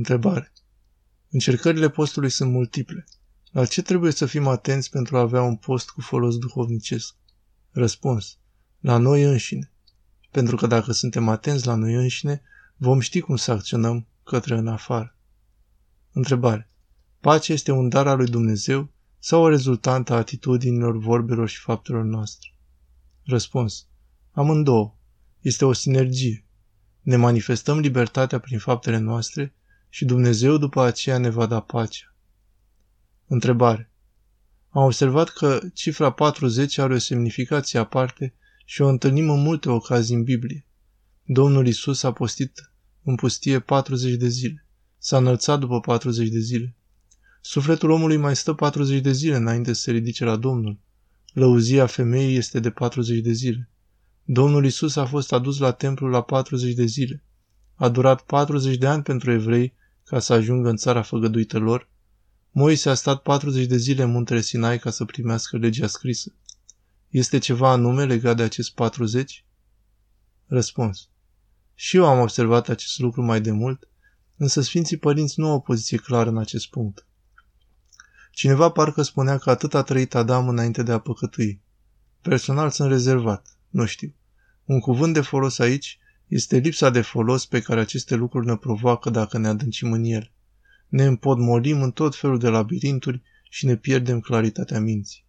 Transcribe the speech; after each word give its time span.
Întrebare. 0.00 0.52
Încercările 1.30 1.90
postului 1.90 2.30
sunt 2.30 2.52
multiple. 2.52 3.04
La 3.50 3.66
ce 3.66 3.82
trebuie 3.82 4.12
să 4.12 4.26
fim 4.26 4.46
atenți 4.46 4.90
pentru 4.90 5.16
a 5.16 5.20
avea 5.20 5.42
un 5.42 5.56
post 5.56 5.90
cu 5.90 6.00
folos 6.00 6.38
duhovnicesc? 6.38 7.14
Răspuns. 7.70 8.38
La 8.78 8.96
noi 8.96 9.22
înșine. 9.22 9.72
Pentru 10.30 10.56
că 10.56 10.66
dacă 10.66 10.92
suntem 10.92 11.28
atenți 11.28 11.66
la 11.66 11.74
noi 11.74 11.94
înșine, 11.94 12.42
vom 12.76 13.00
ști 13.00 13.20
cum 13.20 13.36
să 13.36 13.52
acționăm 13.52 14.06
către 14.24 14.56
în 14.56 14.68
afară. 14.68 15.16
Întrebare. 16.12 16.70
Pacea 17.20 17.52
este 17.52 17.72
un 17.72 17.88
dar 17.88 18.06
al 18.06 18.16
lui 18.16 18.28
Dumnezeu 18.28 18.90
sau 19.18 19.42
o 19.42 19.48
rezultantă 19.48 20.12
a 20.12 20.16
atitudinilor, 20.16 20.98
vorbelor 20.98 21.48
și 21.48 21.60
faptelor 21.60 22.04
noastre? 22.04 22.54
Răspuns. 23.24 23.86
Amândouă. 24.30 24.96
Este 25.40 25.64
o 25.64 25.72
sinergie. 25.72 26.44
Ne 27.00 27.16
manifestăm 27.16 27.78
libertatea 27.78 28.38
prin 28.38 28.58
faptele 28.58 28.98
noastre 28.98 29.54
și 29.90 30.04
Dumnezeu 30.04 30.56
după 30.56 30.82
aceea 30.82 31.18
ne 31.18 31.28
va 31.28 31.46
da 31.46 31.60
pacea. 31.60 32.14
Întrebare. 33.26 33.90
Am 34.68 34.84
observat 34.84 35.28
că 35.28 35.60
cifra 35.74 36.10
40 36.12 36.78
are 36.78 36.94
o 36.94 36.98
semnificație 36.98 37.78
aparte 37.78 38.34
și 38.64 38.82
o 38.82 38.88
întâlnim 38.88 39.30
în 39.30 39.42
multe 39.42 39.70
ocazii 39.70 40.14
în 40.14 40.22
Biblie. 40.22 40.66
Domnul 41.24 41.66
Isus 41.66 42.02
a 42.02 42.12
postit 42.12 42.72
în 43.02 43.14
pustie 43.14 43.60
40 43.60 44.14
de 44.14 44.28
zile. 44.28 44.66
S-a 44.98 45.16
înălțat 45.16 45.58
după 45.58 45.80
40 45.80 46.28
de 46.28 46.38
zile. 46.38 46.74
Sufletul 47.40 47.90
omului 47.90 48.16
mai 48.16 48.36
stă 48.36 48.52
40 48.52 49.00
de 49.00 49.12
zile 49.12 49.36
înainte 49.36 49.72
să 49.72 49.80
se 49.80 49.90
ridice 49.90 50.24
la 50.24 50.36
Domnul. 50.36 50.78
Lăuzia 51.32 51.86
femeii 51.86 52.36
este 52.36 52.60
de 52.60 52.70
40 52.70 53.18
de 53.18 53.32
zile. 53.32 53.68
Domnul 54.24 54.64
Isus 54.64 54.96
a 54.96 55.04
fost 55.04 55.32
adus 55.32 55.58
la 55.58 55.72
templu 55.72 56.08
la 56.08 56.22
40 56.22 56.74
de 56.74 56.84
zile. 56.84 57.22
A 57.74 57.88
durat 57.88 58.22
40 58.22 58.76
de 58.76 58.86
ani 58.86 59.02
pentru 59.02 59.32
evrei 59.32 59.74
ca 60.10 60.18
să 60.18 60.32
ajungă 60.32 60.68
în 60.68 60.76
țara 60.76 61.02
făgăduită 61.02 61.58
lor. 61.58 61.88
Moise 62.50 62.90
a 62.90 62.94
stat 62.94 63.22
40 63.22 63.66
de 63.66 63.76
zile 63.76 64.02
în 64.02 64.10
muntele 64.10 64.40
Sinai 64.40 64.78
ca 64.78 64.90
să 64.90 65.04
primească 65.04 65.56
legea 65.56 65.86
scrisă. 65.86 66.34
Este 67.08 67.38
ceva 67.38 67.70
anume 67.70 68.04
legat 68.04 68.36
de 68.36 68.42
acest 68.42 68.74
40? 68.74 69.44
Răspuns. 70.46 71.08
Și 71.74 71.96
eu 71.96 72.06
am 72.06 72.20
observat 72.20 72.68
acest 72.68 72.98
lucru 72.98 73.22
mai 73.22 73.40
de 73.40 73.50
mult, 73.50 73.88
însă 74.36 74.60
Sfinții 74.60 74.96
Părinți 74.96 75.40
nu 75.40 75.48
au 75.48 75.54
o 75.54 75.60
poziție 75.60 75.96
clară 75.98 76.28
în 76.28 76.38
acest 76.38 76.68
punct. 76.68 77.06
Cineva 78.32 78.70
parcă 78.70 79.02
spunea 79.02 79.38
că 79.38 79.50
atât 79.50 79.74
a 79.74 79.82
trăit 79.82 80.14
Adam 80.14 80.48
înainte 80.48 80.82
de 80.82 80.92
a 80.92 80.98
păcătui. 80.98 81.62
Personal 82.20 82.70
sunt 82.70 82.88
rezervat, 82.88 83.46
nu 83.68 83.84
știu. 83.86 84.14
Un 84.64 84.80
cuvânt 84.80 85.14
de 85.14 85.20
folos 85.20 85.58
aici 85.58 85.98
este 86.30 86.56
lipsa 86.56 86.90
de 86.90 87.00
folos 87.00 87.46
pe 87.46 87.60
care 87.60 87.80
aceste 87.80 88.14
lucruri 88.14 88.46
ne 88.46 88.56
provoacă 88.56 89.10
dacă 89.10 89.38
ne 89.38 89.48
adâncim 89.48 89.92
în 89.92 90.04
el. 90.04 90.32
Ne 90.88 91.04
împodmolim 91.04 91.82
în 91.82 91.90
tot 91.90 92.16
felul 92.16 92.38
de 92.38 92.48
labirinturi 92.48 93.22
și 93.48 93.66
ne 93.66 93.76
pierdem 93.76 94.20
claritatea 94.20 94.80
minții. 94.80 95.24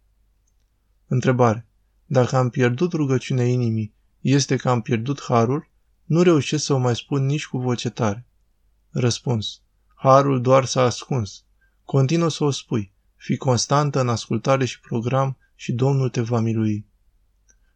Întrebare. 1.06 1.68
Dacă 2.06 2.36
am 2.36 2.50
pierdut 2.50 2.92
rugăciunea 2.92 3.44
inimii, 3.44 3.94
este 4.20 4.56
că 4.56 4.68
am 4.68 4.80
pierdut 4.80 5.22
harul? 5.22 5.70
Nu 6.04 6.22
reușesc 6.22 6.64
să 6.64 6.72
o 6.72 6.78
mai 6.78 6.96
spun 6.96 7.24
nici 7.24 7.46
cu 7.46 7.58
voce 7.58 7.90
tare. 7.90 8.26
Răspuns. 8.90 9.62
Harul 9.94 10.40
doar 10.40 10.64
s-a 10.64 10.82
ascuns. 10.82 11.44
Continuă 11.84 12.30
să 12.30 12.44
o 12.44 12.50
spui. 12.50 12.92
Fii 13.16 13.36
constantă 13.36 14.00
în 14.00 14.08
ascultare 14.08 14.64
și 14.64 14.80
program 14.80 15.36
și 15.54 15.72
Domnul 15.72 16.08
te 16.08 16.20
va 16.20 16.40
milui. 16.40 16.86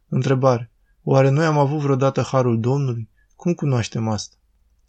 Întrebare. 0.07 0.71
Oare 1.03 1.29
noi 1.29 1.45
am 1.45 1.57
avut 1.57 1.79
vreodată 1.79 2.21
harul 2.21 2.59
Domnului? 2.59 3.09
Cum 3.37 3.53
cunoaștem 3.53 4.07
asta? 4.07 4.35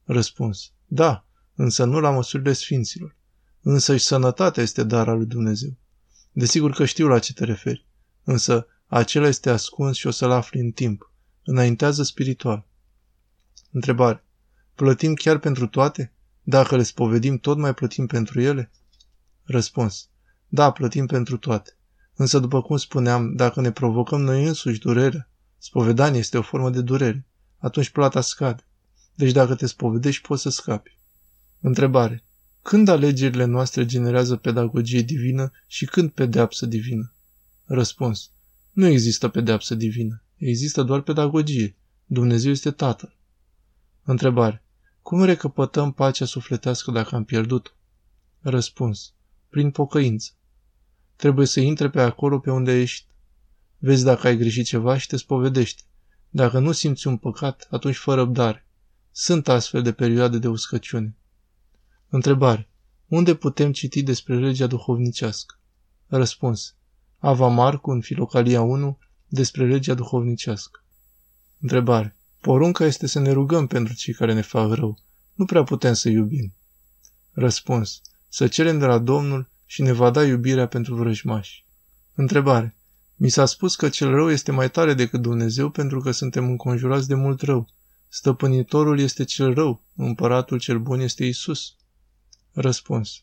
Răspuns. 0.05 0.73
Da, 0.87 1.27
însă 1.55 1.85
nu 1.85 2.01
la 2.01 2.11
măsurile 2.11 2.53
sfinților. 2.53 3.17
Însă 3.61 3.97
și 3.97 4.05
sănătatea 4.05 4.63
este 4.63 4.85
dar 4.85 5.09
al 5.09 5.17
lui 5.17 5.27
Dumnezeu. 5.27 5.77
Desigur 6.33 6.71
că 6.71 6.85
știu 6.85 7.07
la 7.07 7.19
ce 7.19 7.33
te 7.33 7.45
referi. 7.45 7.87
Însă 8.25 8.67
acela 8.87 9.27
este 9.27 9.51
ascuns 9.51 9.97
și 9.97 10.07
o 10.07 10.11
să-l 10.11 10.31
afli 10.31 10.61
în 10.61 10.71
timp. 10.71 11.13
Înaintează 11.45 12.03
spiritual. 12.03 12.67
Întrebare. 13.71 14.25
Plătim 14.75 15.15
chiar 15.15 15.39
pentru 15.39 15.67
toate? 15.67 16.13
Dacă 16.43 16.77
le 16.77 16.83
spovedim, 16.83 17.39
tot 17.39 17.59
mai 17.59 17.75
plătim 17.75 18.07
pentru 18.07 18.41
ele? 18.41 18.71
Răspuns. 19.43 20.09
Da, 20.47 20.71
plătim 20.71 21.07
pentru 21.07 21.37
toate. 21.37 21.77
Însă, 22.15 22.39
după 22.39 22.63
cum 22.63 22.77
spuneam, 22.77 23.35
dacă 23.35 23.61
ne 23.61 23.73
provocăm 23.73 24.21
noi 24.21 24.45
însuși 24.45 24.79
durerea, 24.79 25.31
spovedanie 25.59 26.19
este 26.19 26.39
o 26.39 26.43
formă 26.43 26.71
de 26.71 26.81
durere, 26.81 27.29
atunci 27.59 27.91
plata 27.91 28.21
scade. 28.21 28.63
Deci 29.15 29.33
dacă 29.33 29.55
te 29.55 29.67
spovedești, 29.67 30.27
poți 30.27 30.43
să 30.43 30.51
scapi. 30.51 30.99
Întrebare. 31.61 32.25
Când 32.63 32.89
alegerile 32.89 33.45
noastre 33.45 33.87
generează 33.87 34.37
pedagogie 34.37 35.01
divină 35.01 35.51
și 35.67 35.85
când 35.85 36.11
pedeapsă 36.11 36.67
divină? 36.67 37.13
Răspuns. 37.65 38.31
Nu 38.73 38.87
există 38.87 39.29
pedeapsă 39.29 39.75
divină. 39.75 40.23
Există 40.37 40.83
doar 40.83 41.01
pedagogie. 41.01 41.77
Dumnezeu 42.07 42.51
este 42.51 42.71
Tatăl. 42.71 43.17
Întrebare. 44.03 44.65
Cum 45.03 45.25
recăpătăm 45.25 45.93
pacea 45.93 46.25
sufletească 46.25 46.91
dacă 46.91 47.15
am 47.15 47.25
pierdut-o? 47.25 47.71
Răspuns. 48.41 49.13
Prin 49.49 49.71
pocăință. 49.71 50.31
Trebuie 51.17 51.47
să 51.47 51.61
intre 51.61 51.91
pe 51.91 52.01
acolo 52.01 52.39
pe 52.39 52.51
unde 52.51 52.81
ești. 52.81 53.07
Vezi 53.79 54.05
dacă 54.05 54.27
ai 54.27 54.37
greșit 54.37 54.67
ceva 54.67 54.99
și 54.99 55.07
te 55.07 55.17
spovedești. 55.17 55.85
Dacă 56.31 56.59
nu 56.59 56.73
simți 56.73 57.07
un 57.07 57.17
păcat, 57.17 57.67
atunci 57.71 57.97
fă 57.97 58.15
răbdare. 58.15 58.67
Sunt 59.11 59.49
astfel 59.49 59.83
de 59.83 59.93
perioade 59.93 60.39
de 60.39 60.49
uscăciune. 60.49 61.17
Întrebare. 62.09 62.69
Unde 63.07 63.35
putem 63.35 63.73
citi 63.73 64.03
despre 64.03 64.39
legea 64.39 64.67
duhovnicească? 64.67 65.59
Răspuns. 66.07 66.75
Ava 67.19 67.47
Marcu 67.47 67.91
în 67.91 68.01
Filocalia 68.01 68.61
1 68.61 68.99
despre 69.29 69.67
legea 69.67 69.95
duhovnicească. 69.95 70.85
Întrebare. 71.61 72.17
Porunca 72.41 72.85
este 72.85 73.07
să 73.07 73.19
ne 73.19 73.31
rugăm 73.31 73.67
pentru 73.67 73.95
cei 73.95 74.15
care 74.15 74.35
ne 74.35 74.41
fac 74.41 74.73
rău. 74.73 74.99
Nu 75.35 75.45
prea 75.45 75.63
putem 75.63 75.93
să 75.93 76.09
iubim. 76.09 76.55
Răspuns. 77.33 78.01
Să 78.29 78.49
cerem 78.49 78.79
de 78.79 78.87
la 78.87 78.99
Domnul 78.99 79.51
și 79.67 79.83
ne 79.83 79.93
va 79.93 80.11
da 80.11 80.25
iubirea 80.25 80.67
pentru 80.67 80.95
vrăjmași. 80.95 81.67
Întrebare. 82.15 82.78
Mi 83.21 83.29
s-a 83.29 83.45
spus 83.45 83.77
că 83.77 83.89
cel 83.89 84.11
rău 84.11 84.31
este 84.31 84.53
mai 84.53 84.71
tare 84.71 84.95
decât 84.95 85.23
Dumnezeu 85.23 85.71
pentru 85.71 86.01
că 86.01 86.11
suntem 86.11 86.45
înconjurați 86.45 87.09
de 87.09 87.15
mult 87.15 87.41
rău. 87.41 87.69
Stăpânitorul 88.09 88.99
este 88.99 89.25
cel 89.25 89.55
rău, 89.55 89.85
împăratul 89.97 90.59
cel 90.59 90.79
bun 90.79 91.01
este 91.01 91.25
Isus. 91.25 91.77
Răspuns. 92.53 93.23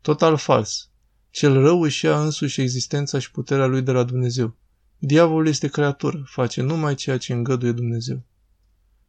Total 0.00 0.36
fals. 0.36 0.90
Cel 1.30 1.60
rău 1.60 1.82
își 1.82 2.04
ia 2.04 2.22
însuși 2.22 2.60
existența 2.60 3.18
și 3.18 3.30
puterea 3.30 3.66
lui 3.66 3.82
de 3.82 3.92
la 3.92 4.04
Dumnezeu. 4.04 4.56
Diavolul 4.98 5.46
este 5.46 5.68
creatură, 5.68 6.22
face 6.26 6.62
numai 6.62 6.94
ceea 6.94 7.18
ce 7.18 7.32
îngăduie 7.32 7.72
Dumnezeu. 7.72 8.22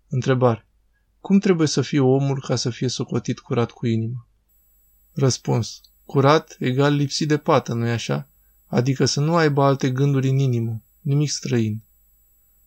Întrebare. 0.08 0.68
Cum 1.20 1.40
trebuie 1.40 1.68
să 1.68 1.82
fie 1.82 2.00
omul 2.00 2.42
ca 2.42 2.56
să 2.56 2.70
fie 2.70 2.88
socotit 2.88 3.40
curat 3.40 3.72
cu 3.72 3.86
inima? 3.88 4.28
Răspuns. 5.12 5.82
Curat 6.06 6.56
egal 6.60 6.94
lipsit 6.94 7.28
de 7.28 7.38
pată, 7.38 7.74
nu-i 7.74 7.92
așa? 7.92 8.28
Adică 8.74 9.06
să 9.06 9.20
nu 9.20 9.36
aibă 9.36 9.64
alte 9.64 9.92
gânduri 9.92 10.30
în 10.30 10.38
inimă, 10.38 10.82
nimic 11.02 11.30
străin. 11.30 11.84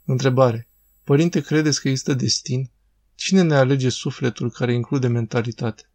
Întrebare. 0.04 0.68
Părinte, 1.04 1.40
credeți 1.40 1.80
că 1.80 1.88
există 1.88 2.14
destin? 2.14 2.70
Cine 3.14 3.42
ne 3.42 3.54
alege 3.54 3.88
sufletul 3.88 4.50
care 4.50 4.74
include 4.74 5.06
mentalitate? 5.06 5.90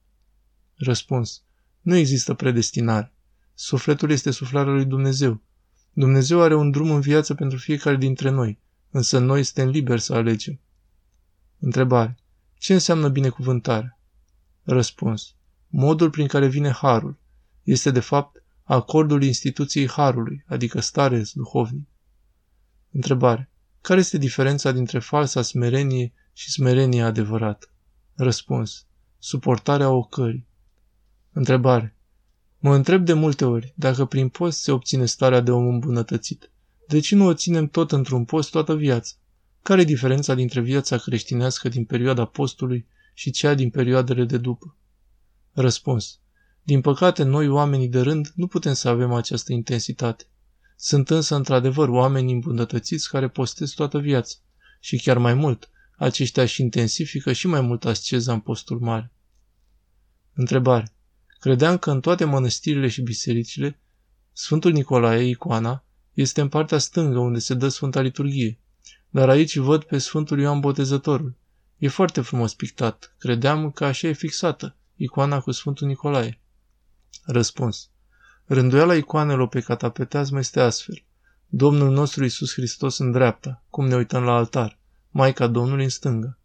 Răspuns. 0.76 1.44
Nu 1.82 1.96
există 1.96 2.34
predestinare. 2.34 3.14
Sufletul 3.54 4.12
este 4.12 4.32
suflarea 4.32 4.74
lui 4.74 4.86
Dumnezeu. 4.86 5.42
Dumnezeu 5.94 6.42
are 6.42 6.56
un 6.56 6.72
drum 6.72 6.92
în 6.92 7.02
viață 7.02 7.34
pentru 7.34 7.58
fiecare 7.58 7.96
dintre 7.96 8.30
noi, 8.30 8.60
însă 8.90 9.20
noi 9.20 9.44
suntem 9.44 9.70
liberi 9.70 10.02
să 10.02 10.14
alegem. 10.14 10.60
Întrebare. 11.60 12.18
Ce 12.58 12.74
înseamnă 12.74 13.10
binecuvântare? 13.10 14.00
Răspuns. 14.64 15.36
Modul 15.68 16.10
prin 16.10 16.28
care 16.28 16.48
vine 16.48 16.70
harul. 16.70 17.18
Este 17.64 17.92
de 17.92 18.00
fapt 18.00 18.41
acordul 18.74 19.24
instituției 19.24 19.88
harului, 19.88 20.44
adică 20.48 20.80
stare 20.80 21.24
duhovnic. 21.34 21.88
Întrebare. 22.92 23.50
Care 23.82 24.00
este 24.00 24.18
diferența 24.18 24.72
dintre 24.72 25.00
falsa 25.00 25.42
smerenie 25.42 26.14
și 26.34 26.52
smerenia 26.52 27.06
adevărată? 27.06 27.68
Răspuns. 28.14 28.86
Suportarea 29.20 29.90
ocării. 29.90 30.48
Întrebare. 31.32 31.96
Mă 32.60 32.76
întreb 32.76 33.06
de 33.06 33.14
multe 33.14 33.46
ori 33.46 33.74
dacă 33.76 34.06
prin 34.06 34.30
post 34.30 34.62
se 34.62 34.72
obține 34.72 35.06
starea 35.06 35.42
de 35.42 35.52
om 35.52 35.68
îmbunătățit. 35.68 36.52
De 36.88 37.00
ce 37.00 37.16
nu 37.16 37.26
o 37.26 37.34
ținem 37.34 37.68
tot 37.68 37.92
într-un 37.92 38.26
post 38.26 38.52
toată 38.52 38.76
viața? 38.76 39.14
Care 39.62 39.82
e 39.82 39.86
diferența 39.86 40.34
dintre 40.34 40.62
viața 40.62 40.98
creștinească 40.98 41.70
din 41.70 41.86
perioada 41.86 42.26
postului 42.26 42.88
și 43.14 43.32
cea 43.32 43.54
din 43.54 43.70
perioadele 43.70 44.26
de 44.26 44.38
după? 44.38 44.76
Răspuns. 45.52 46.21
Din 46.72 46.82
păcate, 46.82 47.24
noi, 47.24 47.48
oamenii 47.48 47.88
de 47.88 48.02
rând, 48.02 48.32
nu 48.36 48.48
putem 48.48 48.74
să 48.74 48.90
avem 48.90 49.14
această 49.14 49.54
intensitate. 49.54 50.26
Sunt 50.76 51.10
însă, 51.10 51.36
într-adevăr, 51.36 51.90
oameni 51.90 52.32
îmbunătățiți 52.32 53.10
care 53.10 53.30
postez 53.30 53.72
toată 53.72 54.00
viața. 54.00 54.36
Și 54.80 54.98
chiar 55.02 55.18
mai 55.18 55.34
mult, 55.34 55.70
aceștia 55.98 56.46
și 56.46 56.62
intensifică 56.62 57.32
și 57.32 57.48
mai 57.48 57.62
mult 57.62 57.86
asceza 57.86 58.34
în 58.34 58.40
postul 58.40 58.80
mare. 58.80 59.12
Întrebare. 60.34 60.94
Credeam 61.40 61.78
că 61.78 61.92
în 61.92 62.00
toate 62.00 62.26
mănăstirile 62.26 62.88
și 62.88 63.02
bisericile, 63.02 63.80
Sfântul 64.34 64.72
Nicolae, 64.72 65.24
icoana, 65.24 65.86
este 66.14 66.42
în 66.42 66.50
partea 66.50 66.78
stângă 66.78 67.20
unde 67.20 67.40
se 67.40 67.54
dă 67.54 67.68
Sfânta 67.68 68.02
Liturghie. 68.02 68.60
Dar 69.10 69.30
aici 69.30 69.56
văd 69.56 69.84
pe 69.84 69.98
Sfântul 69.98 70.40
Ioan 70.40 70.60
Botezătorul. 70.60 71.36
E 71.78 71.88
foarte 71.88 72.22
frumos 72.22 72.54
pictat. 72.54 73.16
Credeam 73.18 73.72
că 73.72 73.86
așa 73.86 74.08
e 74.08 74.14
fixată, 74.14 74.76
icoana 74.96 75.40
cu 75.40 75.52
Sfântul 75.52 75.88
Nicolae. 75.88 76.41
Răspuns. 77.26 77.90
Rânduiala 78.46 78.96
icoanelor 78.96 79.48
pe 79.48 79.60
catapeteazmă 79.60 80.40
este 80.40 80.60
astfel. 80.60 81.04
Domnul 81.48 81.92
nostru 81.92 82.24
Isus 82.24 82.54
Hristos 82.54 82.98
în 82.98 83.12
dreapta, 83.12 83.64
cum 83.70 83.88
ne 83.88 83.96
uităm 83.96 84.24
la 84.24 84.32
altar, 84.36 84.80
Maica 85.10 85.48
Domnului 85.48 85.84
în 85.84 85.90
stânga. 85.90 86.38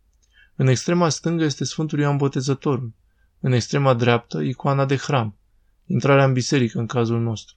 În 0.57 0.67
extrema 0.67 1.09
stângă 1.09 1.45
este 1.45 1.65
Sfântul 1.65 1.99
Ioan 1.99 2.17
Botezătorul. 2.17 2.93
În 3.41 3.53
extrema 3.53 3.95
dreaptă, 3.95 4.41
icoana 4.41 4.85
de 4.85 4.97
hram, 4.97 5.37
intrarea 5.87 6.25
în 6.25 6.33
biserică 6.33 6.79
în 6.79 6.87
cazul 6.87 7.21
nostru. 7.21 7.57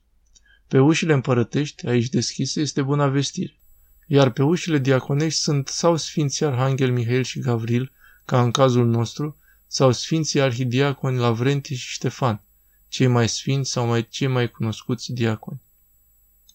Pe 0.68 0.80
ușile 0.80 1.14
împărătești, 1.14 1.88
aici 1.88 2.10
deschise, 2.10 2.62
este 2.62 2.82
buna 2.82 3.08
vestire. 3.08 3.60
Iar 4.08 4.30
pe 4.30 4.44
ușile 4.44 4.78
diaconești 4.78 5.40
sunt 5.40 5.68
sau 5.68 5.96
Sfinții 5.96 6.46
Arhanghel 6.46 6.92
Mihail 6.92 7.24
și 7.24 7.40
Gavril, 7.40 7.92
ca 8.26 8.42
în 8.42 8.52
cazul 8.52 8.86
nostru, 8.86 9.38
sau 9.68 9.92
Sfinții 9.92 10.42
Arhidiaconi 10.42 11.18
Lavrenti 11.18 11.76
și 11.76 11.92
Ștefan, 11.92 12.44
cei 12.89 13.07
mai 13.07 13.27
sfinți 13.30 13.71
sau 13.71 13.86
mai 13.86 14.07
cei 14.07 14.27
mai 14.27 14.51
cunoscuți 14.51 15.13
diaconi. 15.13 15.62